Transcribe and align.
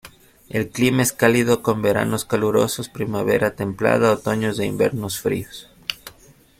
El 0.49 0.69
clima 0.71 1.03
es 1.03 1.11
cálido, 1.13 1.61
con 1.61 1.83
veranos 1.83 2.25
calurosos, 2.25 2.89
primavera 2.89 3.55
templada, 3.55 4.11
otoños 4.11 4.57
e 4.57 4.65
inviernos 4.65 5.19
fríos. 5.19 5.69